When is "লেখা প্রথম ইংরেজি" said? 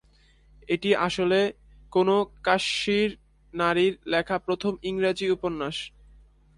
4.05-5.27